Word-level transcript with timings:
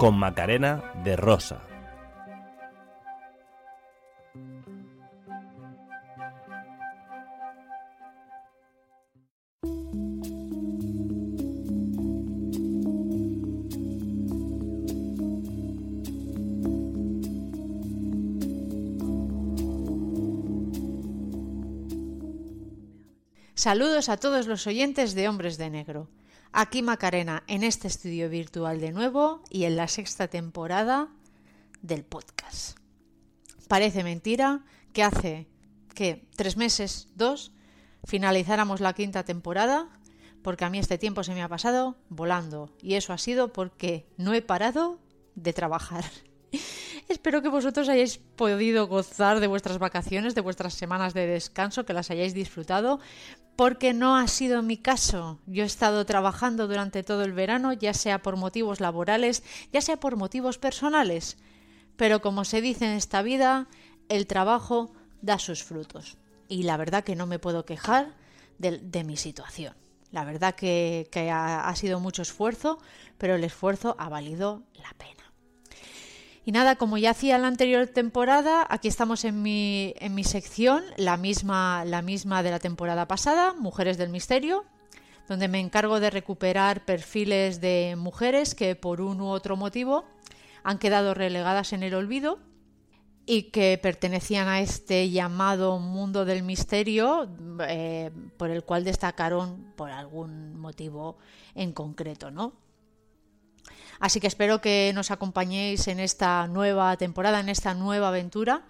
con 0.00 0.18
Macarena 0.18 0.82
de 1.04 1.14
Rosa. 1.14 1.60
Saludos 23.54 24.08
a 24.08 24.16
todos 24.16 24.46
los 24.46 24.66
oyentes 24.66 25.14
de 25.14 25.28
Hombres 25.28 25.58
de 25.58 25.68
Negro. 25.68 26.08
Aquí 26.52 26.82
Macarena 26.82 27.44
en 27.46 27.62
este 27.62 27.86
estudio 27.86 28.28
virtual 28.28 28.80
de 28.80 28.90
nuevo 28.90 29.42
y 29.50 29.64
en 29.64 29.76
la 29.76 29.86
sexta 29.86 30.26
temporada 30.26 31.08
del 31.80 32.04
podcast. 32.04 32.76
Parece 33.68 34.02
mentira 34.02 34.64
que 34.92 35.04
hace 35.04 35.46
que 35.94 36.26
tres 36.34 36.56
meses, 36.56 37.08
dos, 37.14 37.52
finalizáramos 38.04 38.80
la 38.80 38.94
quinta 38.94 39.24
temporada, 39.24 39.88
porque 40.42 40.64
a 40.64 40.70
mí 40.70 40.80
este 40.80 40.98
tiempo 40.98 41.22
se 41.22 41.34
me 41.34 41.42
ha 41.42 41.48
pasado 41.48 41.96
volando 42.08 42.74
y 42.82 42.94
eso 42.94 43.12
ha 43.12 43.18
sido 43.18 43.52
porque 43.52 44.08
no 44.16 44.34
he 44.34 44.42
parado 44.42 44.98
de 45.36 45.52
trabajar. 45.52 46.04
Espero 47.10 47.42
que 47.42 47.48
vosotros 47.48 47.88
hayáis 47.88 48.18
podido 48.18 48.86
gozar 48.86 49.40
de 49.40 49.48
vuestras 49.48 49.80
vacaciones, 49.80 50.36
de 50.36 50.42
vuestras 50.42 50.74
semanas 50.74 51.12
de 51.12 51.26
descanso, 51.26 51.84
que 51.84 51.92
las 51.92 52.08
hayáis 52.12 52.34
disfrutado, 52.34 53.00
porque 53.56 53.92
no 53.92 54.16
ha 54.16 54.28
sido 54.28 54.62
mi 54.62 54.76
caso. 54.76 55.40
Yo 55.46 55.64
he 55.64 55.66
estado 55.66 56.06
trabajando 56.06 56.68
durante 56.68 57.02
todo 57.02 57.24
el 57.24 57.32
verano, 57.32 57.72
ya 57.72 57.94
sea 57.94 58.22
por 58.22 58.36
motivos 58.36 58.78
laborales, 58.78 59.42
ya 59.72 59.80
sea 59.80 59.98
por 59.98 60.14
motivos 60.14 60.58
personales. 60.58 61.36
Pero 61.96 62.22
como 62.22 62.44
se 62.44 62.60
dice 62.60 62.84
en 62.84 62.92
esta 62.92 63.22
vida, 63.22 63.66
el 64.08 64.28
trabajo 64.28 64.92
da 65.20 65.40
sus 65.40 65.64
frutos. 65.64 66.16
Y 66.46 66.62
la 66.62 66.76
verdad 66.76 67.02
que 67.02 67.16
no 67.16 67.26
me 67.26 67.40
puedo 67.40 67.64
quejar 67.64 68.14
de, 68.58 69.02
mi 69.02 69.16
situación. 69.16 69.74
La 70.12 70.24
verdad 70.24 70.54
que, 70.54 71.08
ha 71.32 71.74
sido 71.74 71.98
mucho 71.98 72.22
esfuerzo, 72.22 72.78
pero 73.18 73.34
el 73.34 73.42
esfuerzo 73.42 73.96
ha 73.98 74.08
valido 74.08 74.62
la 74.74 74.94
pena. 74.96 75.19
Y 76.44 76.52
nada, 76.52 76.76
como 76.76 76.96
ya 76.96 77.10
hacía 77.10 77.36
en 77.36 77.42
la 77.42 77.48
anterior 77.48 77.86
temporada, 77.86 78.66
aquí 78.68 78.88
estamos 78.88 79.24
en 79.24 79.42
mi, 79.42 79.94
en 79.98 80.14
mi 80.14 80.24
sección, 80.24 80.82
la 80.96 81.16
misma, 81.16 81.84
la 81.84 82.00
misma 82.00 82.42
de 82.42 82.50
la 82.50 82.58
temporada 82.58 83.06
pasada, 83.06 83.52
Mujeres 83.52 83.98
del 83.98 84.08
Misterio, 84.08 84.64
donde 85.28 85.48
me 85.48 85.60
encargo 85.60 86.00
de 86.00 86.10
recuperar 86.10 86.84
perfiles 86.84 87.60
de 87.60 87.94
mujeres 87.96 88.54
que 88.54 88.74
por 88.74 89.00
un 89.00 89.20
u 89.20 89.28
otro 89.28 89.56
motivo 89.56 90.04
han 90.64 90.78
quedado 90.78 91.14
relegadas 91.14 91.72
en 91.72 91.82
el 91.82 91.94
olvido 91.94 92.38
y 93.26 93.44
que 93.44 93.78
pertenecían 93.80 94.48
a 94.48 94.60
este 94.60 95.10
llamado 95.10 95.78
mundo 95.78 96.24
del 96.24 96.42
misterio 96.42 97.28
eh, 97.68 98.10
por 98.36 98.50
el 98.50 98.64
cual 98.64 98.82
destacaron 98.82 99.72
por 99.76 99.90
algún 99.90 100.58
motivo 100.58 101.18
en 101.54 101.72
concreto, 101.72 102.30
¿no? 102.30 102.54
Así 103.98 104.20
que 104.20 104.26
espero 104.26 104.60
que 104.60 104.92
nos 104.94 105.10
acompañéis 105.10 105.88
en 105.88 106.00
esta 106.00 106.46
nueva 106.46 106.96
temporada, 106.96 107.40
en 107.40 107.48
esta 107.48 107.74
nueva 107.74 108.08
aventura 108.08 108.64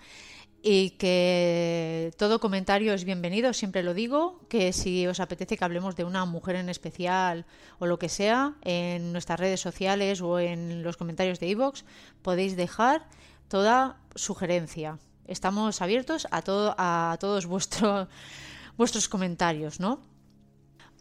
y 0.62 0.91
que 0.91 2.12
todo 2.19 2.41
comentario 2.41 2.93
es 2.93 3.05
bienvenido, 3.05 3.53
siempre 3.53 3.83
lo 3.83 3.95
digo, 3.95 4.41
que 4.49 4.73
si 4.73 5.06
os 5.06 5.21
apetece 5.21 5.56
que 5.56 5.65
hablemos 5.65 5.97
de 5.97 6.05
una 6.05 6.27
mujer 6.27 6.56
en 6.56 6.69
especial 6.69 7.47
o 7.79 7.87
lo 7.87 7.99
que 7.99 8.09
sea, 8.09 8.55
en 8.62 9.12
nuestras 9.12 9.41
redes 9.41 9.61
sociales 9.61 10.21
o 10.21 10.39
en 10.39 10.83
los 10.83 10.97
comentarios 10.97 11.41
de 11.41 11.49
iVoox, 11.49 11.84
podéis 12.23 12.56
dejar 12.56 13.06
toda 13.49 13.97
sugerencia. 14.15 14.99
Estamos 15.27 15.81
abiertos 15.81 16.29
a, 16.31 16.43
todo, 16.43 16.75
a 16.77 17.17
todos 17.21 17.47
vuestro, 17.47 18.09
vuestros 18.77 19.09
comentarios, 19.09 19.81
¿no? 19.81 20.09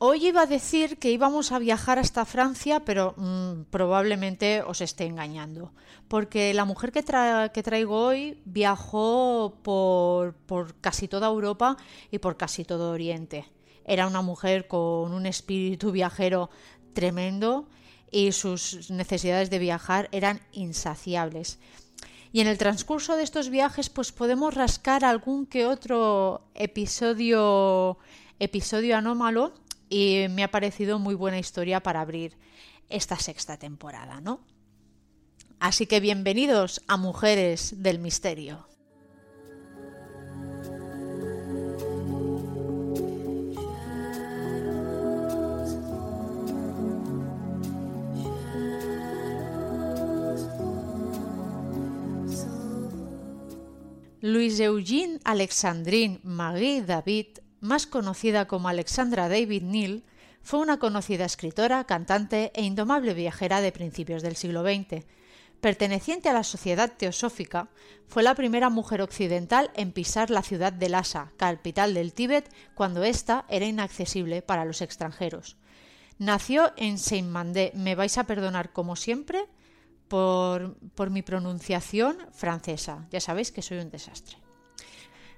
Hoy 0.02 0.28
iba 0.28 0.44
a 0.44 0.46
decir 0.46 0.98
que 0.98 1.12
íbamos 1.12 1.52
a 1.52 1.60
viajar 1.60 2.00
hasta 2.00 2.24
Francia, 2.24 2.86
pero 2.86 3.16
mmm, 3.18 3.64
probablemente 3.70 4.62
os 4.62 4.80
esté 4.80 5.04
engañando. 5.04 5.74
Porque 6.08 6.54
la 6.54 6.64
mujer 6.64 6.94
que, 6.94 7.04
tra 7.04 7.50
que 7.50 7.64
traigo 7.64 8.00
hoy 8.00 8.42
viajó 8.46 9.60
por, 9.62 10.36
por, 10.36 10.74
casi 10.80 11.10
toda 11.10 11.28
Europa 11.28 11.76
y 12.12 12.20
por 12.20 12.38
casi 12.38 12.64
todo 12.64 12.92
Oriente. 12.92 13.52
Era 13.84 14.08
una 14.08 14.22
mujer 14.22 14.70
con 14.70 15.12
un 15.12 15.26
espíritu 15.26 15.92
viajero 15.92 16.50
tremendo 16.94 17.68
y 18.10 18.32
sus 18.32 18.90
necesidades 18.90 19.50
de 19.50 19.60
viajar 19.60 20.08
eran 20.14 20.40
insaciables. 20.54 21.60
Y 22.32 22.40
en 22.40 22.48
el 22.48 22.58
transcurso 22.58 23.18
de 23.18 23.24
estos 23.24 23.50
viajes, 23.50 23.90
pues 23.90 24.14
podemos 24.14 24.54
rascar 24.54 25.04
algún 25.04 25.46
que 25.46 25.66
otro 25.66 26.48
episodio, 26.56 27.98
episodio 28.40 28.96
anómalo 28.96 29.52
y 29.90 30.28
me 30.30 30.44
ha 30.44 30.52
parecido 30.52 31.00
muy 31.00 31.16
buena 31.16 31.40
historia 31.40 31.82
para 31.82 32.02
abrir 32.02 32.38
esta 32.90 33.18
sexta 33.18 33.58
temporada, 33.58 34.22
¿no? 34.22 34.42
Así 35.60 35.88
que 35.88 36.00
bienvenidos 36.00 36.82
a 36.88 36.96
Mujeres 36.96 37.84
del 37.84 38.00
Misterio. 38.00 38.70
Louise 54.22 54.64
Eugene 54.64 55.20
Alexandrine 55.24 56.20
Marie 56.24 56.84
David 56.84 57.40
más 57.62 57.88
conocida 57.88 58.48
como 58.48 58.70
Alexandra 58.70 59.30
David 59.30 59.64
Neal, 59.64 60.04
fue 60.42 60.60
una 60.60 60.80
conocida 60.80 61.26
escritora, 61.26 61.84
cantante 61.84 62.52
e 62.56 62.64
indomable 62.64 63.14
viajera 63.14 63.62
de 63.62 63.72
principios 63.72 64.22
del 64.22 64.36
siglo 64.36 64.64
XX. 64.64 65.06
Perteneciente 65.62 66.30
a 66.30 66.34
la 66.34 66.44
Sociedad 66.44 66.94
Teosófica, 66.98 67.70
fue 68.08 68.24
la 68.24 68.34
primera 68.34 68.70
mujer 68.70 69.02
occidental 69.02 69.72
en 69.76 69.92
pisar 69.92 70.30
la 70.30 70.42
ciudad 70.42 70.72
de 70.72 70.88
Lhasa, 70.88 71.34
capital 71.36 71.94
del 71.94 72.14
Tíbet, 72.14 72.50
cuando 72.76 73.04
ésta 73.04 73.46
era 73.50 73.66
inaccesible 73.66 74.42
para 74.42 74.64
los 74.64 74.82
extranjeros. 74.82 75.58
Nació 76.18 76.74
en 76.78 76.98
Saint-Mandé, 76.98 77.72
me 77.76 77.96
vais 77.96 78.18
a 78.18 78.24
perdonar 78.24 78.72
como 78.72 78.96
siempre 78.96 79.46
por, 80.08 80.78
por 80.96 81.10
mi 81.10 81.22
pronunciación 81.22 82.18
francesa, 82.32 83.08
ya 83.12 83.20
sabéis 83.20 83.52
que 83.52 83.62
soy 83.62 83.80
un 83.80 83.90
desastre. 83.90 84.38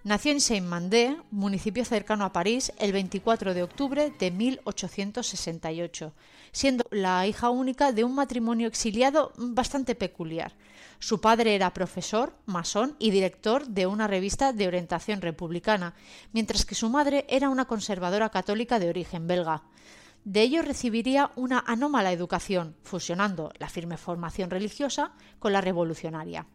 Nació 0.03 0.31
en 0.31 0.41
Saint-Mandé, 0.41 1.16
municipio 1.29 1.85
cercano 1.85 2.25
a 2.25 2.34
París, 2.34 2.73
el 2.79 2.91
24 2.91 3.53
de 3.53 3.62
octubre 3.62 4.12
de 4.17 4.31
1868, 4.31 6.12
siendo 6.51 6.85
la 6.89 7.28
hija 7.28 7.51
única 7.51 7.91
de 7.91 8.03
un 8.03 8.16
matrimonio 8.16 8.67
exiliado 8.67 9.31
bastante 9.38 9.94
peculiar. 9.94 10.53
Su 10.97 11.22
padre 11.22 11.53
era 11.53 11.72
profesor, 11.72 12.34
masón 12.47 12.96
y 12.97 13.11
director 13.11 13.67
de 13.67 13.85
una 13.85 14.08
revista 14.08 14.53
de 14.53 14.67
orientación 14.67 15.22
republicana, 15.22 15.93
mientras 16.34 16.66
que 16.66 16.73
su 16.73 16.90
madre 16.90 17.28
era 17.29 17.49
una 17.49 17.66
conservadora 17.66 18.29
católica 18.29 18.79
de 18.79 18.90
origen 18.90 19.28
belga. 19.28 19.61
De 20.23 20.41
ello 20.41 20.64
recibiría 20.64 21.29
una 21.35 21.64
anómala 21.67 22.11
educación, 22.11 22.75
fusionando 22.81 23.53
la 23.59 23.70
firme 23.70 23.97
formación 23.97 24.49
religiosa 24.49 25.11
con 25.37 25.53
la 25.53 25.61
revolucionaria. 25.61 26.47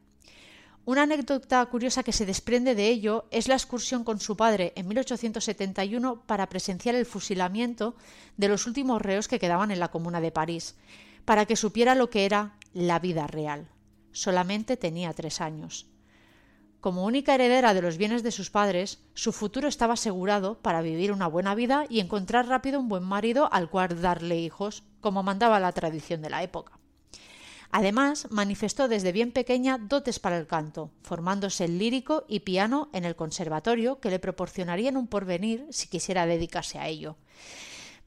Una 0.86 1.02
anécdota 1.02 1.66
curiosa 1.66 2.04
que 2.04 2.12
se 2.12 2.26
desprende 2.26 2.76
de 2.76 2.86
ello 2.86 3.24
es 3.32 3.48
la 3.48 3.56
excursión 3.56 4.04
con 4.04 4.20
su 4.20 4.36
padre 4.36 4.72
en 4.76 4.86
1871 4.86 6.22
para 6.26 6.48
presenciar 6.48 6.94
el 6.94 7.06
fusilamiento 7.06 7.96
de 8.36 8.46
los 8.46 8.68
últimos 8.68 9.02
reos 9.02 9.26
que 9.26 9.40
quedaban 9.40 9.72
en 9.72 9.80
la 9.80 9.88
Comuna 9.88 10.20
de 10.20 10.30
París, 10.30 10.76
para 11.24 11.44
que 11.44 11.56
supiera 11.56 11.96
lo 11.96 12.08
que 12.08 12.24
era 12.24 12.54
la 12.72 13.00
vida 13.00 13.26
real. 13.26 13.66
Solamente 14.12 14.76
tenía 14.76 15.12
tres 15.12 15.40
años. 15.40 15.86
Como 16.80 17.04
única 17.04 17.34
heredera 17.34 17.74
de 17.74 17.82
los 17.82 17.96
bienes 17.96 18.22
de 18.22 18.30
sus 18.30 18.50
padres, 18.50 19.00
su 19.14 19.32
futuro 19.32 19.66
estaba 19.66 19.94
asegurado 19.94 20.62
para 20.62 20.82
vivir 20.82 21.10
una 21.10 21.26
buena 21.26 21.56
vida 21.56 21.86
y 21.88 21.98
encontrar 21.98 22.46
rápido 22.46 22.78
un 22.78 22.88
buen 22.88 23.02
marido 23.02 23.52
al 23.52 23.68
cual 23.70 24.00
darle 24.00 24.38
hijos, 24.38 24.84
como 25.00 25.24
mandaba 25.24 25.58
la 25.58 25.72
tradición 25.72 26.22
de 26.22 26.30
la 26.30 26.44
época. 26.44 26.78
Además, 27.76 28.28
manifestó 28.30 28.88
desde 28.88 29.12
bien 29.12 29.32
pequeña 29.32 29.76
dotes 29.76 30.18
para 30.18 30.38
el 30.38 30.46
canto, 30.46 30.92
formándose 31.02 31.66
en 31.66 31.76
lírico 31.76 32.24
y 32.26 32.40
piano 32.40 32.88
en 32.94 33.04
el 33.04 33.16
conservatorio 33.16 34.00
que 34.00 34.08
le 34.08 34.18
proporcionarían 34.18 34.96
un 34.96 35.08
porvenir 35.08 35.66
si 35.68 35.86
quisiera 35.86 36.24
dedicarse 36.24 36.78
a 36.78 36.88
ello. 36.88 37.18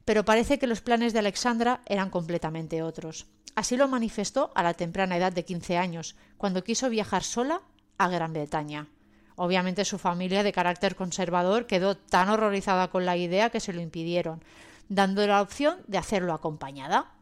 Pero 0.04 0.24
parece 0.24 0.58
que 0.58 0.66
los 0.66 0.80
planes 0.80 1.12
de 1.12 1.20
Alexandra 1.20 1.82
eran 1.86 2.10
completamente 2.10 2.82
otros. 2.82 3.28
Así 3.54 3.76
lo 3.76 3.86
manifestó 3.86 4.50
a 4.56 4.64
la 4.64 4.74
temprana 4.74 5.16
edad 5.16 5.32
de 5.32 5.44
15 5.44 5.76
años, 5.76 6.16
cuando 6.36 6.64
quiso 6.64 6.90
viajar 6.90 7.22
sola 7.22 7.62
a 7.96 8.08
Gran 8.08 8.32
Bretaña. 8.32 8.88
Obviamente 9.36 9.84
su 9.84 9.98
familia 9.98 10.42
de 10.42 10.50
carácter 10.50 10.96
conservador 10.96 11.68
quedó 11.68 11.96
tan 11.96 12.28
horrorizada 12.28 12.88
con 12.88 13.06
la 13.06 13.16
idea 13.16 13.50
que 13.50 13.60
se 13.60 13.72
lo 13.72 13.80
impidieron, 13.80 14.42
dando 14.88 15.24
la 15.28 15.40
opción 15.40 15.78
de 15.86 15.98
hacerlo 15.98 16.32
acompañada. 16.32 17.12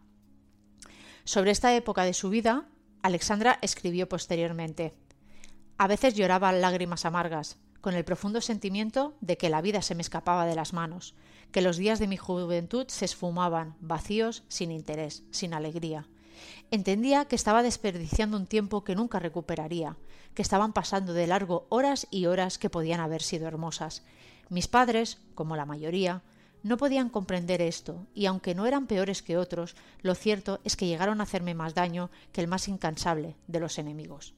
Sobre 1.29 1.51
esta 1.51 1.75
época 1.77 2.05
de 2.05 2.15
su 2.15 2.31
vida, 2.31 2.65
Alexandra 3.03 3.59
escribió 3.61 4.09
posteriormente 4.09 4.95
A 5.77 5.87
veces 5.87 6.15
lloraba 6.15 6.53
lágrimas 6.53 7.05
amargas, 7.05 7.59
con 7.83 7.93
el 7.93 8.03
profundo 8.03 8.41
sentimiento 8.41 9.15
de 9.21 9.37
que 9.37 9.51
la 9.51 9.61
vida 9.61 9.83
se 9.83 9.95
me 9.95 10.01
escapaba 10.01 10.47
de 10.47 10.55
las 10.55 10.73
manos, 10.73 11.15
que 11.53 11.61
los 11.61 11.77
días 11.77 11.99
de 11.99 12.07
mi 12.07 12.17
juventud 12.17 12.87
se 12.89 13.05
esfumaban, 13.05 13.77
vacíos, 13.79 14.43
sin 14.49 14.73
interés, 14.73 15.23
sin 15.31 15.53
alegría. 15.53 16.09
Entendía 16.71 17.27
que 17.27 17.37
estaba 17.37 17.63
desperdiciando 17.63 18.39
un 18.39 18.47
tiempo 18.47 18.83
que 18.83 18.95
nunca 18.95 19.19
recuperaría, 19.19 19.99
que 20.33 20.41
estaban 20.41 20.73
pasando 20.73 21.13
de 21.13 21.27
largo 21.27 21.67
horas 21.69 22.07
y 22.11 22.25
horas 22.25 22.57
que 22.57 22.71
podían 22.71 23.01
haber 23.01 23.21
sido 23.21 23.47
hermosas. 23.47 24.03
Mis 24.49 24.67
padres, 24.67 25.19
como 25.35 25.57
la 25.57 25.67
mayoría, 25.67 26.23
no 26.63 26.77
podían 26.77 27.09
comprender 27.09 27.63
esto, 27.63 28.07
y 28.15 28.27
aunque 28.27 28.55
no 28.55 28.67
eran 28.67 28.87
peores 28.87 29.23
que 29.23 29.37
otros, 29.37 29.77
lo 30.03 30.15
cierto 30.15 30.61
es 30.65 30.77
que 30.77 30.87
llegaron 30.87 31.21
a 31.21 31.25
hacerme 31.25 31.55
más 31.55 31.75
daño 31.75 32.11
que 32.33 32.41
el 32.41 32.49
más 32.49 32.69
incansable 32.69 33.37
de 33.47 33.61
los 33.61 33.79
enemigos. 33.79 34.35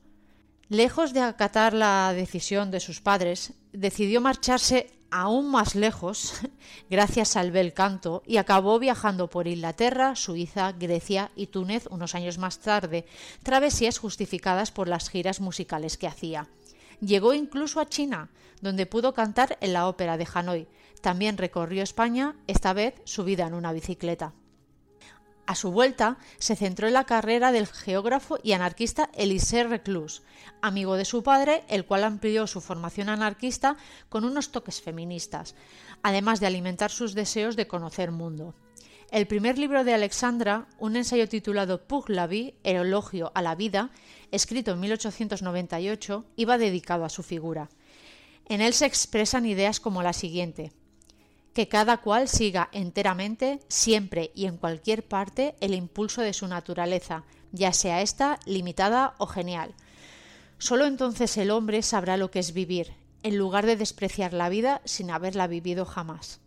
Lejos 0.68 1.12
de 1.12 1.20
acatar 1.20 1.74
la 1.74 2.12
decisión 2.14 2.70
de 2.70 2.80
sus 2.80 3.00
padres, 3.00 3.54
decidió 3.72 4.20
marcharse 4.20 4.92
aún 5.10 5.50
más 5.50 5.74
lejos 5.74 6.34
gracias 6.90 7.36
al 7.36 7.50
bel 7.50 7.72
canto 7.72 8.22
y 8.26 8.36
acabó 8.36 8.78
viajando 8.78 9.28
por 9.28 9.48
Inglaterra, 9.48 10.14
Suiza, 10.14 10.72
Grecia 10.72 11.30
y 11.34 11.48
Túnez 11.48 11.86
unos 11.90 12.14
años 12.14 12.38
más 12.38 12.60
tarde, 12.60 13.04
travesías 13.42 13.98
justificadas 13.98 14.70
por 14.70 14.88
las 14.88 15.10
giras 15.10 15.40
musicales 15.40 15.98
que 15.98 16.06
hacía. 16.06 16.48
Llegó 17.00 17.34
incluso 17.34 17.80
a 17.80 17.88
China, 17.88 18.30
donde 18.60 18.86
pudo 18.86 19.14
cantar 19.14 19.58
en 19.60 19.72
la 19.72 19.88
ópera 19.88 20.16
de 20.16 20.28
Hanoi. 20.32 20.68
También 21.00 21.38
recorrió 21.38 21.82
España, 21.82 22.36
esta 22.46 22.72
vez 22.72 22.94
subida 23.04 23.46
en 23.46 23.54
una 23.54 23.72
bicicleta. 23.72 24.34
A 25.46 25.56
su 25.56 25.72
vuelta, 25.72 26.18
se 26.38 26.54
centró 26.54 26.86
en 26.86 26.92
la 26.92 27.06
carrera 27.06 27.50
del 27.50 27.66
geógrafo 27.66 28.38
y 28.42 28.52
anarquista 28.52 29.10
Elisée 29.14 29.64
Reclus, 29.64 30.22
amigo 30.60 30.94
de 30.94 31.04
su 31.04 31.24
padre, 31.24 31.64
el 31.68 31.86
cual 31.86 32.04
amplió 32.04 32.46
su 32.46 32.60
formación 32.60 33.08
anarquista 33.08 33.76
con 34.08 34.24
unos 34.24 34.52
toques 34.52 34.80
feministas, 34.80 35.56
además 36.02 36.38
de 36.38 36.46
alimentar 36.46 36.92
sus 36.92 37.14
deseos 37.14 37.56
de 37.56 37.66
conocer 37.66 38.12
mundo. 38.12 38.54
El 39.10 39.26
primer 39.26 39.58
libro 39.58 39.82
de 39.82 39.92
Alexandra, 39.92 40.68
un 40.78 40.94
ensayo 40.94 41.28
titulado 41.28 41.82
Pour 41.82 42.10
la 42.10 42.28
elogio 42.62 43.32
a 43.34 43.42
la 43.42 43.56
vida, 43.56 43.90
escrito 44.30 44.70
en 44.70 44.80
1898, 44.80 46.26
iba 46.36 46.58
dedicado 46.58 47.04
a 47.04 47.08
su 47.08 47.24
figura. 47.24 47.70
En 48.48 48.60
él 48.60 48.72
se 48.72 48.86
expresan 48.86 49.46
ideas 49.46 49.80
como 49.80 50.04
la 50.04 50.12
siguiente 50.12 50.70
que 51.52 51.68
cada 51.68 51.98
cual 51.98 52.28
siga 52.28 52.68
enteramente, 52.72 53.60
siempre 53.68 54.30
y 54.34 54.46
en 54.46 54.56
cualquier 54.56 55.06
parte, 55.06 55.56
el 55.60 55.74
impulso 55.74 56.22
de 56.22 56.32
su 56.32 56.46
naturaleza, 56.46 57.24
ya 57.52 57.72
sea 57.72 58.02
ésta 58.02 58.38
limitada 58.46 59.14
o 59.18 59.26
genial. 59.26 59.74
Solo 60.58 60.86
entonces 60.86 61.36
el 61.36 61.50
hombre 61.50 61.82
sabrá 61.82 62.16
lo 62.16 62.30
que 62.30 62.38
es 62.38 62.52
vivir, 62.52 62.92
en 63.22 63.36
lugar 63.36 63.66
de 63.66 63.76
despreciar 63.76 64.32
la 64.32 64.48
vida 64.48 64.80
sin 64.84 65.10
haberla 65.10 65.46
vivido 65.46 65.84
jamás. 65.84 66.40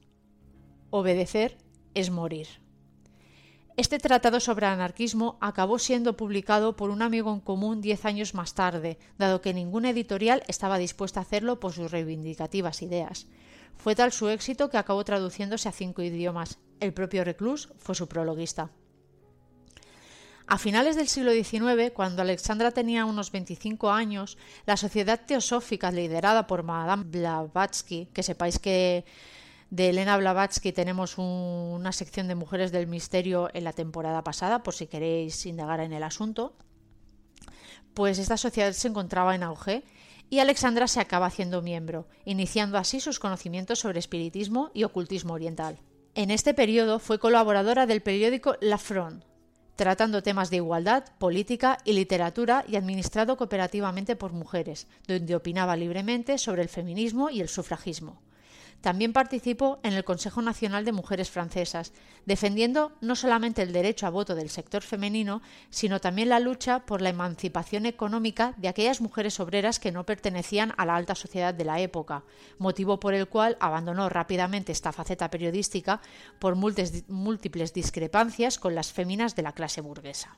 Obedecer 0.89 1.57
es 1.93 2.09
morir. 2.09 2.47
Este 3.75 3.97
tratado 3.97 4.39
sobre 4.39 4.67
anarquismo 4.67 5.37
acabó 5.41 5.79
siendo 5.79 6.15
publicado 6.15 6.75
por 6.75 6.91
un 6.91 7.01
amigo 7.01 7.33
en 7.33 7.39
común 7.39 7.81
diez 7.81 8.05
años 8.05 8.35
más 8.35 8.53
tarde, 8.53 8.99
dado 9.17 9.41
que 9.41 9.53
ninguna 9.53 9.89
editorial 9.89 10.43
estaba 10.47 10.77
dispuesta 10.77 11.19
a 11.19 11.23
hacerlo 11.23 11.59
por 11.59 11.73
sus 11.73 11.89
reivindicativas 11.89 12.83
ideas. 12.83 13.25
Fue 13.77 13.95
tal 13.95 14.11
su 14.11 14.29
éxito 14.29 14.69
que 14.69 14.77
acabó 14.77 15.03
traduciéndose 15.03 15.69
a 15.69 15.71
cinco 15.71 16.01
idiomas. 16.01 16.59
El 16.79 16.93
propio 16.93 17.23
Reclus 17.23 17.69
fue 17.77 17.95
su 17.95 18.07
prologuista. 18.07 18.71
A 20.45 20.57
finales 20.57 20.95
del 20.95 21.07
siglo 21.07 21.31
XIX, 21.31 21.91
cuando 21.93 22.21
Alexandra 22.21 22.71
tenía 22.71 23.05
unos 23.05 23.31
25 23.31 23.89
años, 23.91 24.37
la 24.65 24.75
Sociedad 24.75 25.21
Teosófica 25.25 25.89
liderada 25.91 26.47
por 26.47 26.63
Madame 26.63 27.05
Blavatsky, 27.05 28.07
que 28.13 28.23
sepáis 28.23 28.59
que 28.59 29.05
de 29.69 29.89
Elena 29.89 30.17
Blavatsky 30.17 30.71
tenemos 30.71 31.17
una 31.17 31.91
sección 31.91 32.27
de 32.27 32.35
mujeres 32.35 32.71
del 32.71 32.87
misterio 32.87 33.49
en 33.53 33.63
la 33.63 33.73
temporada 33.73 34.23
pasada, 34.23 34.61
por 34.61 34.73
si 34.73 34.87
queréis 34.87 35.45
indagar 35.45 35.79
en 35.79 35.93
el 35.93 36.03
asunto, 36.03 36.53
pues 37.93 38.19
esta 38.19 38.37
sociedad 38.37 38.71
se 38.73 38.89
encontraba 38.89 39.35
en 39.35 39.43
auge 39.43 39.83
y 40.33 40.39
Alexandra 40.39 40.87
se 40.87 40.99
acaba 40.99 41.27
haciendo 41.27 41.61
miembro, 41.61 42.07
iniciando 42.25 42.79
así 42.79 42.99
sus 42.99 43.19
conocimientos 43.19 43.77
sobre 43.77 43.99
espiritismo 43.99 44.71
y 44.73 44.83
ocultismo 44.83 45.35
oriental. 45.35 45.77
En 46.15 46.31
este 46.31 46.55
periodo 46.55 46.97
fue 46.97 47.19
colaboradora 47.19 47.85
del 47.85 48.01
periódico 48.01 48.55
La 48.59 48.79
Front, 48.79 49.25
tratando 49.75 50.23
temas 50.23 50.49
de 50.49 50.55
igualdad, 50.55 51.03
política 51.19 51.77
y 51.85 51.93
literatura 51.93 52.65
y 52.67 52.77
administrado 52.77 53.37
cooperativamente 53.37 54.15
por 54.15 54.33
mujeres, 54.33 54.87
donde 55.07 55.35
opinaba 55.35 55.75
libremente 55.75 56.39
sobre 56.39 56.63
el 56.63 56.69
feminismo 56.69 57.29
y 57.29 57.39
el 57.39 57.47
sufragismo. 57.47 58.19
También 58.83 59.13
participó 59.13 59.79
en 59.83 59.93
el 59.93 60.03
Consejo 60.03 60.41
Nacional 60.41 60.83
de 60.83 60.91
Mujeres 60.91 61.31
Francesas, 61.31 61.93
defendiendo 62.25 62.91
no 62.99 63.15
solamente 63.15 63.61
el 63.61 63.71
derecho 63.71 64.07
a 64.07 64.09
voto 64.09 64.35
del 64.35 64.49
sector 64.49 64.83
femenino, 64.83 65.41
sino 65.69 66.01
también 66.01 66.27
la 66.27 66.41
lucha 66.41 66.85
por 66.85 67.01
la 67.01 67.07
emancipación 67.07 67.85
económica 67.85 68.55
de 68.57 68.67
aquellas 68.67 68.99
mujeres 68.99 69.39
obreras 69.39 69.79
que 69.79 69.93
no 69.93 70.05
pertenecían 70.05 70.73
a 70.75 70.85
la 70.85 70.97
alta 70.97 71.15
sociedad 71.15 71.53
de 71.53 71.63
la 71.63 71.79
época, 71.79 72.25
motivo 72.57 72.99
por 72.99 73.13
el 73.13 73.29
cual 73.29 73.55
abandonó 73.61 74.09
rápidamente 74.09 74.73
esta 74.73 74.91
faceta 74.91 75.29
periodística 75.29 76.01
por 76.37 76.57
múltiples 76.57 77.73
discrepancias 77.73 78.59
con 78.59 78.75
las 78.75 78.91
féminas 78.91 79.33
de 79.37 79.43
la 79.43 79.53
clase 79.53 79.79
burguesa. 79.79 80.37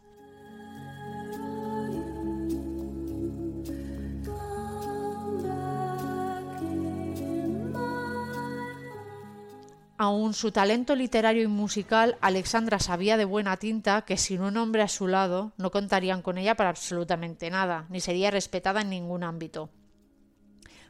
Aun 9.98 10.34
su 10.34 10.52
talento 10.52 10.94
literario 10.94 11.44
y 11.44 11.48
musical, 11.48 12.18
Alexandra 12.20 12.80
sabía 12.80 13.16
de 13.16 13.24
buena 13.24 13.56
tinta 13.56 14.02
que 14.02 14.18
sin 14.18 14.42
un 14.42 14.58
hombre 14.58 14.82
a 14.82 14.90
su 14.90 15.08
lado 15.08 15.54
no 15.58 15.72
contarían 15.72 16.22
con 16.22 16.38
ella 16.38 16.56
para 16.56 16.70
absolutamente 16.70 17.50
nada, 17.50 17.86
ni 17.90 18.02
sería 18.02 18.30
respetada 18.30 18.82
en 18.82 18.90
ningún 18.90 19.24
ámbito. 19.24 19.70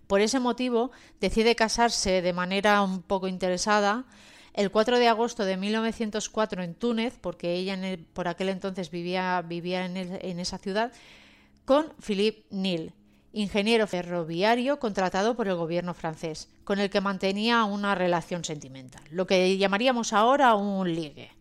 Por 0.08 0.22
ese 0.22 0.40
motivo, 0.40 0.92
decide 1.20 1.56
casarse 1.56 2.24
de 2.24 2.34
manera 2.34 2.82
un 2.82 3.04
poco 3.04 3.28
interesada 3.28 4.06
el 4.54 4.72
4 4.72 4.98
de 4.98 5.08
agosto 5.08 5.46
de 5.46 5.58
1904 5.58 6.64
en 6.64 6.74
Túnez, 6.74 7.20
porque 7.22 7.54
ella 7.54 7.78
por 8.14 8.28
aquel 8.28 8.50
entonces 8.50 8.90
vivía, 8.90 9.40
vivía 9.44 9.86
en, 9.86 9.98
en 9.98 10.40
esa 10.40 10.58
ciudad, 10.58 10.92
con 11.66 11.94
Philippe 12.00 12.46
Nil, 12.50 12.94
ingeniero 13.36 13.86
ferroviario 13.86 14.80
contratado 14.80 15.36
por 15.36 15.50
el 15.50 15.56
gobierno 15.56 15.94
francés, 15.94 16.48
con 16.64 16.80
el 16.80 16.90
que 16.90 17.02
mantenía 17.02 17.66
una 17.66 17.94
relación 17.94 18.46
sentimental, 18.46 19.04
lo 19.12 19.28
que 19.28 19.58
llamaríamos 19.58 20.14
ahora 20.14 20.56
un 20.56 20.92
ligue. 20.96 21.32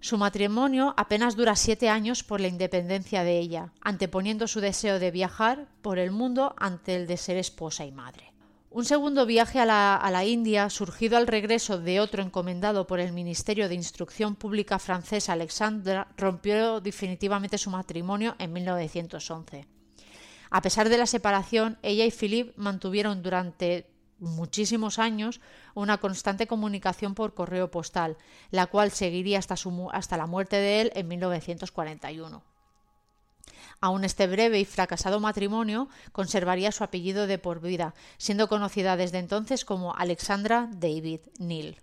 Su 0.00 0.16
matrimonio 0.16 0.94
apenas 0.96 1.36
dura 1.36 1.54
siete 1.54 1.90
años 1.90 2.24
por 2.24 2.40
la 2.40 2.48
independencia 2.48 3.22
de 3.22 3.38
ella, 3.38 3.72
anteponiendo 3.82 4.48
su 4.48 4.60
deseo 4.60 4.98
de 4.98 5.10
viajar 5.10 5.68
por 5.82 5.98
el 5.98 6.10
mundo 6.10 6.54
ante 6.56 6.96
el 6.96 7.06
de 7.06 7.18
ser 7.18 7.36
esposa 7.36 7.84
y 7.84 7.92
madre. 7.92 8.32
Un 8.70 8.86
segundo 8.86 9.26
viaje 9.26 9.58
a 9.58 9.66
la, 9.66 10.24
India, 10.24 10.70
surgido 10.70 11.18
al 11.18 11.26
regreso 11.26 11.78
de 11.78 12.00
otro 12.00 12.22
encomendado 12.22 12.86
por 12.86 13.00
el 13.00 13.12
Ministerio 13.12 13.68
de 13.68 13.74
Instrucción 13.74 14.34
Pública 14.34 14.78
francés 14.78 15.28
Alexandra, 15.28 16.08
rompió 16.16 16.80
definitivamente 16.80 17.58
su 17.58 17.68
matrimonio 17.68 18.36
en 18.38 18.52
1911. 18.54 19.79
A 20.50 20.62
pesar 20.62 20.88
de 20.88 20.98
la 20.98 21.06
separación, 21.06 21.78
ella 21.82 22.04
y 22.04 22.10
Philip 22.10 22.56
mantuvieron 22.56 23.22
durante 23.22 23.86
muchísimos 24.18 24.98
años 24.98 25.40
una 25.74 25.98
constante 25.98 26.46
comunicación 26.46 27.14
por 27.14 27.34
correo 27.34 27.70
postal, 27.70 28.16
la 28.50 28.66
cual 28.66 28.90
seguiría 28.90 29.38
hasta, 29.38 30.16
la 30.16 30.26
muerte 30.26 30.56
de 30.56 30.80
él 30.82 30.92
en 30.94 31.08
1941. 31.08 32.42
Aún 33.80 34.04
este 34.04 34.26
breve 34.26 34.60
y 34.60 34.64
fracasado 34.66 35.20
matrimonio 35.20 35.88
conservaría 36.12 36.72
su 36.72 36.84
apellido 36.84 37.26
de 37.26 37.38
por 37.38 37.60
vida, 37.60 37.94
siendo 38.18 38.48
conocida 38.48 38.96
desde 38.96 39.18
entonces 39.18 39.64
como 39.64 39.94
Alexandra 39.96 40.68
David 40.72 41.20
Neal. 41.38 41.78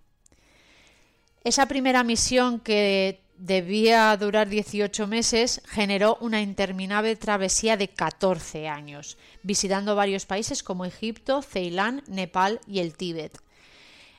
Esa 1.42 1.66
primera 1.66 2.04
misión 2.04 2.60
que 2.60 3.20
debía 3.38 4.16
durar 4.16 4.48
18 4.48 5.06
meses, 5.06 5.62
generó 5.66 6.18
una 6.20 6.42
interminable 6.42 7.16
travesía 7.16 7.76
de 7.76 7.88
14 7.88 8.68
años, 8.68 9.16
visitando 9.42 9.94
varios 9.94 10.26
países 10.26 10.62
como 10.62 10.84
Egipto, 10.84 11.42
Ceilán, 11.42 12.02
Nepal 12.08 12.60
y 12.66 12.80
el 12.80 12.94
Tíbet. 12.94 13.38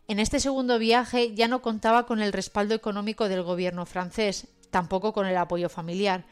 En 0.07 0.19
este 0.19 0.39
segundo 0.39 0.79
viaje 0.79 1.35
ya 1.35 1.47
no 1.47 1.61
contaba 1.61 2.05
con 2.05 2.21
el 2.21 2.33
respaldo 2.33 2.73
económico 2.73 3.29
del 3.29 3.43
gobierno 3.43 3.85
francés, 3.85 4.47
tampoco 4.71 5.13
con 5.13 5.27
el 5.27 5.37
apoyo 5.37 5.69
familiar, 5.69 6.25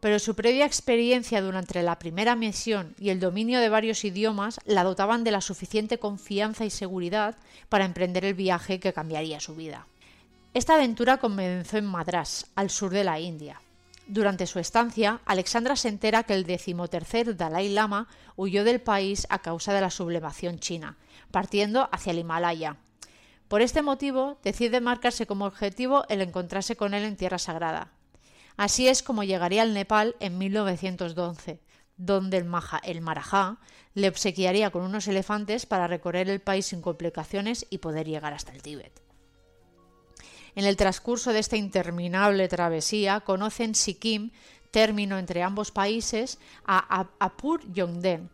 pero 0.00 0.18
su 0.18 0.34
previa 0.34 0.66
experiencia 0.66 1.40
durante 1.40 1.80
la 1.82 1.98
primera 2.00 2.34
misión 2.34 2.94
y 2.98 3.10
el 3.10 3.20
dominio 3.20 3.60
de 3.60 3.68
varios 3.68 4.04
idiomas 4.04 4.58
la 4.64 4.82
dotaban 4.82 5.22
de 5.22 5.30
la 5.30 5.40
suficiente 5.40 5.98
confianza 5.98 6.64
y 6.64 6.70
seguridad 6.70 7.36
para 7.68 7.84
emprender 7.84 8.24
el 8.24 8.34
viaje 8.34 8.80
que 8.80 8.92
cambiaría 8.92 9.38
su 9.38 9.54
vida. 9.54 9.86
Esta 10.54 10.74
aventura 10.74 11.16
comenzó 11.16 11.78
en 11.78 11.86
Madras, 11.86 12.46
al 12.56 12.68
sur 12.68 12.90
de 12.90 13.04
la 13.04 13.18
India. 13.18 13.62
Durante 14.06 14.46
su 14.46 14.58
estancia, 14.58 15.22
Alexandra 15.24 15.76
se 15.76 15.88
entera 15.88 16.24
que 16.24 16.34
el 16.34 16.44
decimotercer 16.44 17.38
Dalai 17.38 17.70
Lama 17.70 18.06
huyó 18.36 18.62
del 18.62 18.82
país 18.82 19.26
a 19.30 19.38
causa 19.38 19.72
de 19.72 19.80
la 19.80 19.88
sublevación 19.88 20.58
china, 20.58 20.98
partiendo 21.30 21.88
hacia 21.90 22.10
el 22.10 22.18
Himalaya. 22.18 22.76
Por 23.48 23.62
este 23.62 23.80
motivo, 23.80 24.36
decide 24.44 24.82
marcarse 24.82 25.26
como 25.26 25.46
objetivo 25.46 26.04
el 26.10 26.20
encontrarse 26.20 26.76
con 26.76 26.92
él 26.92 27.04
en 27.04 27.16
tierra 27.16 27.38
sagrada. 27.38 27.92
Así 28.58 28.88
es 28.88 29.02
como 29.02 29.24
llegaría 29.24 29.62
al 29.62 29.72
Nepal 29.72 30.16
en 30.20 30.36
1912, 30.36 31.60
donde 31.96 32.36
el, 32.36 32.44
Maha, 32.44 32.78
el 32.84 33.00
Marajá 33.00 33.56
le 33.94 34.08
obsequiaría 34.08 34.70
con 34.70 34.82
unos 34.82 35.08
elefantes 35.08 35.64
para 35.64 35.86
recorrer 35.86 36.28
el 36.28 36.40
país 36.40 36.66
sin 36.66 36.82
complicaciones 36.82 37.66
y 37.70 37.78
poder 37.78 38.06
llegar 38.06 38.34
hasta 38.34 38.52
el 38.52 38.60
Tíbet. 38.60 39.01
En 40.54 40.64
el 40.64 40.76
transcurso 40.76 41.32
de 41.32 41.38
esta 41.38 41.56
interminable 41.56 42.48
travesía 42.48 43.20
conocen 43.20 43.74
Sikkim, 43.74 44.30
término 44.70 45.18
entre 45.18 45.42
ambos 45.42 45.70
países, 45.70 46.38
a 46.64 47.08
Apur 47.18 47.60
Yongden, 47.72 48.30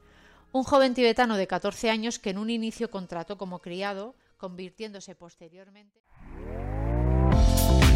un 0.53 0.65
joven 0.65 0.95
tibetano 0.95 1.37
de 1.37 1.47
14 1.47 1.91
años 1.91 2.19
que 2.19 2.31
en 2.31 2.39
un 2.39 2.51
inicio 2.51 2.91
contrató 2.91 3.39
como 3.39 3.61
criado, 3.61 4.15
convirtiéndose 4.37 5.15
posteriormente. 5.15 6.01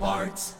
parts. 0.00 0.59